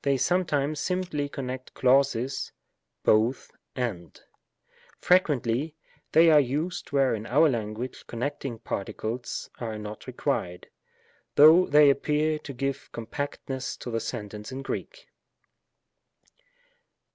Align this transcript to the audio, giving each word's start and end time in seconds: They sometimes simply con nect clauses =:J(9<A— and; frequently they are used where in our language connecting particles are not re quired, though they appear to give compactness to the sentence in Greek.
They 0.00 0.16
sometimes 0.16 0.80
simply 0.80 1.28
con 1.28 1.48
nect 1.48 1.74
clauses 1.74 2.52
=:J(9<A— 3.04 3.50
and; 3.90 4.20
frequently 4.98 5.76
they 6.12 6.30
are 6.30 6.40
used 6.40 6.92
where 6.92 7.14
in 7.14 7.26
our 7.26 7.46
language 7.46 8.06
connecting 8.06 8.58
particles 8.58 9.50
are 9.58 9.76
not 9.78 10.06
re 10.06 10.14
quired, 10.14 10.68
though 11.34 11.66
they 11.66 11.90
appear 11.90 12.38
to 12.38 12.54
give 12.54 12.90
compactness 12.92 13.76
to 13.80 13.90
the 13.90 14.00
sentence 14.00 14.50
in 14.50 14.62
Greek. 14.62 15.08